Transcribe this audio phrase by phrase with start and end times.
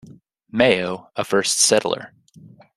[0.49, 2.11] Mayo, a first settler.